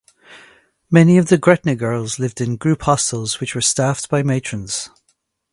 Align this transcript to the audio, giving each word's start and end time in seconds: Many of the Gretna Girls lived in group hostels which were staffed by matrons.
Many 0.89 1.19
of 1.19 1.27
the 1.27 1.37
Gretna 1.37 1.75
Girls 1.75 2.17
lived 2.17 2.41
in 2.41 2.55
group 2.57 2.81
hostels 2.81 3.39
which 3.39 3.53
were 3.53 3.61
staffed 3.61 4.09
by 4.09 4.23
matrons. 4.23 4.89